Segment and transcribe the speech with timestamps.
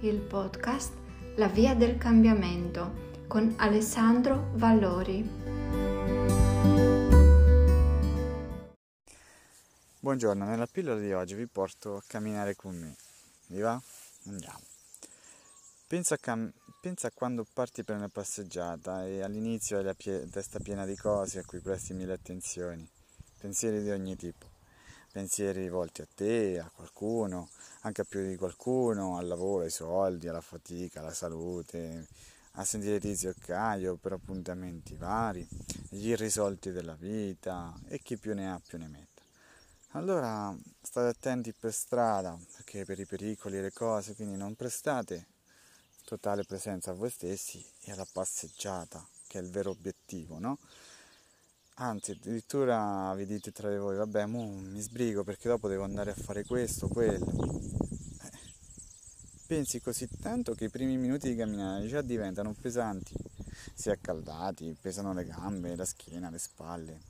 [0.00, 0.92] il podcast
[1.36, 5.28] La via del cambiamento con Alessandro Vallori.
[9.98, 12.94] Buongiorno, nella pillola di oggi vi porto a camminare con me.
[13.48, 13.80] Vi va?
[14.26, 14.60] Andiamo.
[15.88, 20.28] Pensa a, cam- pensa a quando parti per una passeggiata e all'inizio hai la pie-
[20.30, 22.88] testa piena di cose a cui presti mille attenzioni,
[23.38, 24.57] pensieri di ogni tipo
[25.10, 27.48] pensieri rivolti a te, a qualcuno,
[27.82, 32.06] anche a più di qualcuno, al lavoro, ai soldi, alla fatica, alla salute,
[32.52, 35.46] a sentire tizio e caio per appuntamenti vari,
[35.90, 39.22] gli irrisolti della vita e chi più ne ha più ne metta.
[39.92, 45.28] Allora state attenti per strada, perché per i pericoli e le cose, quindi non prestate
[46.04, 50.58] totale presenza a voi stessi e alla passeggiata, che è il vero obiettivo, no?
[51.80, 56.10] Anzi, addirittura vi dite tra di voi, vabbè, mo mi sbrigo perché dopo devo andare
[56.10, 57.24] a fare questo, quello.
[57.24, 58.30] Eh,
[59.46, 63.14] pensi così tanto che i primi minuti di camminare già diventano pesanti,
[63.74, 67.00] si è accaldati, pesano le gambe, la schiena, le spalle.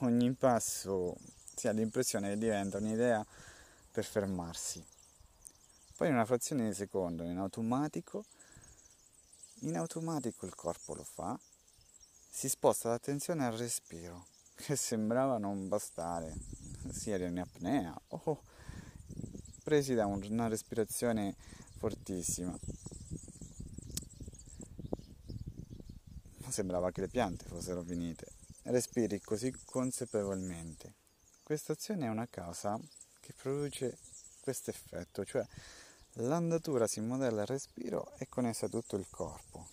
[0.00, 1.16] Ogni passo
[1.54, 3.24] si ha l'impressione che diventa un'idea
[3.90, 4.84] per fermarsi.
[5.96, 8.26] Poi in una frazione di secondo, in automatico,
[9.60, 11.40] in automatico il corpo lo fa
[12.28, 16.34] si sposta l'attenzione al respiro, che sembrava non bastare,
[16.90, 18.42] sia in apnea o
[19.62, 21.34] presi da una respirazione
[21.76, 22.56] fortissima.
[26.48, 28.32] Sembrava che le piante fossero finite.
[28.62, 30.94] Respiri così consapevolmente.
[31.42, 32.80] Questa azione è una causa
[33.20, 33.98] che produce
[34.40, 35.46] questo effetto, cioè
[36.14, 39.68] l'andatura si modella al respiro e connessa a tutto il corpo.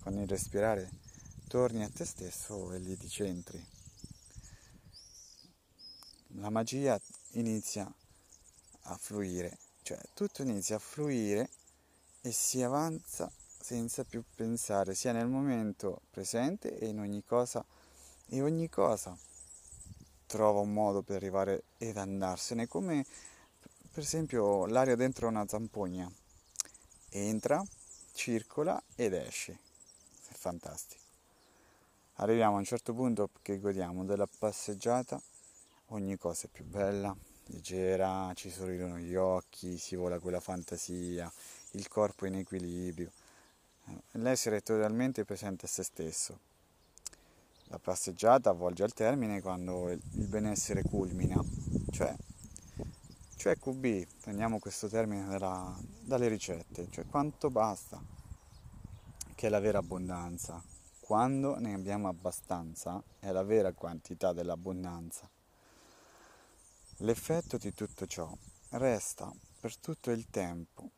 [0.00, 0.90] Con il respirare
[1.52, 3.62] torni a te stesso e lì ti centri.
[6.36, 6.98] La magia
[7.32, 7.94] inizia
[8.84, 11.50] a fluire, cioè tutto inizia a fluire
[12.22, 13.30] e si avanza
[13.60, 17.62] senza più pensare, sia nel momento presente e in ogni cosa,
[18.28, 19.14] e ogni cosa
[20.24, 23.04] trova un modo per arrivare ed andarsene, come
[23.92, 26.10] per esempio l'aria dentro una zampogna.
[27.10, 27.62] Entra,
[28.14, 29.58] circola ed esce.
[30.28, 31.01] È fantastico.
[32.16, 35.20] Arriviamo a un certo punto che godiamo della passeggiata,
[35.86, 41.32] ogni cosa è più bella, leggera, ci sorridono gli occhi, si vola quella fantasia,
[41.72, 43.10] il corpo in equilibrio,
[44.12, 46.38] l'essere totalmente presente a se stesso.
[47.64, 51.42] La passeggiata avvolge al termine quando il benessere culmina,
[51.90, 52.14] cioè,
[53.36, 58.00] cioè QB, prendiamo questo termine dalla, dalle ricette, cioè quanto basta,
[59.34, 60.62] che è la vera abbondanza,
[61.12, 65.28] quando ne abbiamo abbastanza è la vera quantità dell'abbondanza.
[67.00, 68.34] L'effetto di tutto ciò
[68.70, 69.30] resta
[69.60, 70.88] per tutto il tempo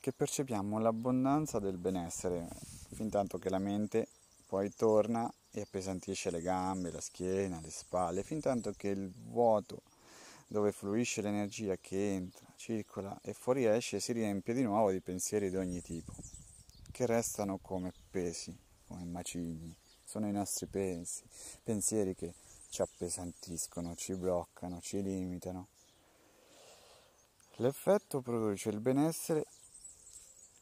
[0.00, 2.48] che percepiamo l'abbondanza del benessere,
[2.94, 4.08] fin tanto che la mente
[4.46, 9.82] poi torna e appesantisce le gambe, la schiena, le spalle, fin tanto che il vuoto
[10.46, 15.56] dove fluisce l'energia che entra, circola e fuoriesce si riempie di nuovo di pensieri di
[15.56, 16.14] ogni tipo,
[16.90, 21.22] che restano come pesi come macigni, sono i nostri pensi,
[21.62, 22.34] pensieri che
[22.70, 25.68] ci appesantiscono, ci bloccano, ci limitano.
[27.56, 29.44] L'effetto produce il benessere,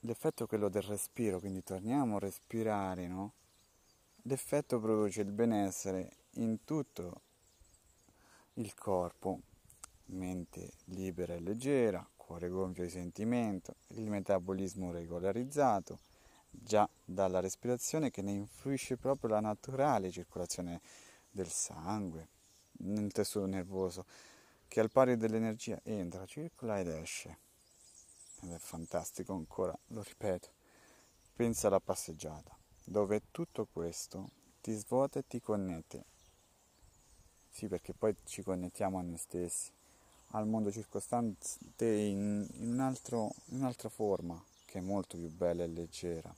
[0.01, 3.33] l'effetto è quello del respiro, quindi torniamo a respirare, no?
[4.23, 7.21] L'effetto produce il benessere in tutto
[8.55, 9.41] il corpo,
[10.07, 16.01] mente libera e leggera, cuore gonfio di sentimento, il metabolismo regolarizzato,
[16.67, 20.81] già dalla respirazione che ne influisce proprio la naturale circolazione
[21.31, 22.27] del sangue
[22.79, 24.05] nel tessuto nervoso
[24.67, 27.39] che al pari dell'energia entra, circola ed esce.
[28.43, 30.49] Ed è fantastico ancora, lo ripeto.
[31.37, 34.29] Pensa alla passeggiata, dove tutto questo
[34.61, 36.05] ti svuota e ti connette.
[37.49, 39.71] Sì, perché poi ci connettiamo a noi stessi,
[40.31, 45.69] al mondo circostante in, in, altro, in un'altra forma che è molto più bella e
[45.69, 46.35] leggera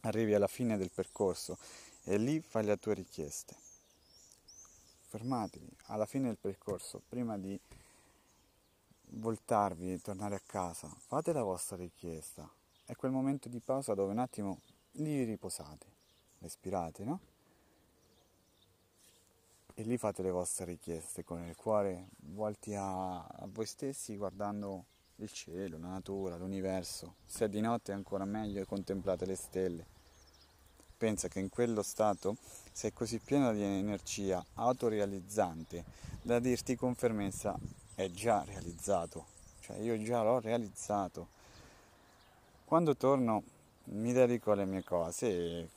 [0.00, 1.58] arrivi alla fine del percorso
[2.04, 3.54] e lì fai le tue richieste.
[5.08, 7.58] Fermatevi alla fine del percorso, prima di
[9.10, 12.48] voltarvi e tornare a casa, fate la vostra richiesta.
[12.84, 14.60] È quel momento di pausa dove un attimo
[14.92, 15.86] lì riposate,
[16.40, 17.20] respirate, no?
[19.74, 24.84] E lì fate le vostre richieste con il cuore volti a, a voi stessi guardando
[25.20, 27.16] il cielo, la natura, l'universo.
[27.26, 29.86] Se è di notte è ancora meglio contemplate le stelle.
[30.96, 32.36] Pensa che in quello stato
[32.72, 35.84] sei così pieno di energia autorealizzante
[36.22, 37.56] da dirti con fermezza
[37.94, 39.26] è già realizzato,
[39.60, 41.28] cioè io già l'ho realizzato.
[42.64, 43.42] Quando torno
[43.84, 45.68] mi dedico alle mie cose e,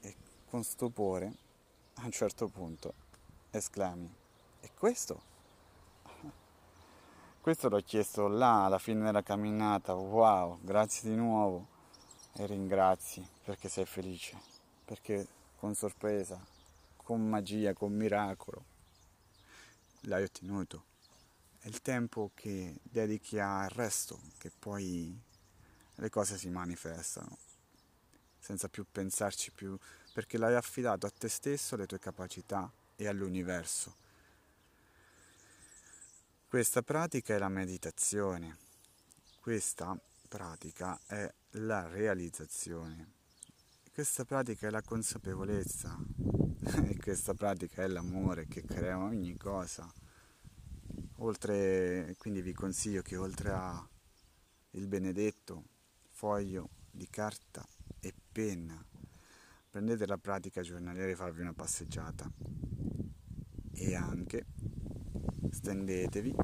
[0.00, 0.14] e
[0.48, 1.32] con stupore
[1.94, 2.94] a un certo punto
[3.50, 4.10] esclami,
[4.60, 5.31] e questo?
[7.42, 11.66] Questo l'ho chiesto là alla fine della camminata, wow, grazie di nuovo
[12.34, 14.40] e ringrazi perché sei felice,
[14.84, 16.40] perché con sorpresa,
[16.94, 18.64] con magia, con miracolo
[20.02, 20.84] l'hai ottenuto.
[21.58, 25.20] È il tempo che dedichi al resto, che poi
[25.96, 27.38] le cose si manifestano,
[28.38, 29.76] senza più pensarci più,
[30.12, 34.01] perché l'hai affidato a te stesso, alle tue capacità e all'universo.
[36.52, 38.58] Questa pratica è la meditazione,
[39.40, 43.14] questa pratica è la realizzazione,
[43.90, 45.96] questa pratica è la consapevolezza.
[46.90, 49.90] E questa pratica è l'amore che crea ogni cosa.
[51.20, 53.88] Oltre, quindi vi consiglio che oltre a
[54.72, 55.64] il benedetto
[56.10, 57.66] foglio di carta
[57.98, 58.84] e penna,
[59.70, 62.30] prendete la pratica giornaliera e farvi una passeggiata.
[63.72, 64.44] E anche
[65.62, 66.34] stendetevi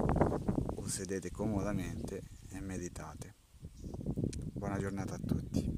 [0.77, 3.35] o sedete comodamente e meditate.
[4.53, 5.77] Buona giornata a tutti.